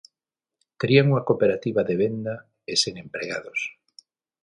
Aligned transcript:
Terían 0.79 1.09
unha 1.11 1.25
cooperativa 1.29 1.81
de 1.89 1.95
venda 2.03 2.35
e 2.71 2.73
sen 2.81 2.93
empregados. 3.05 3.59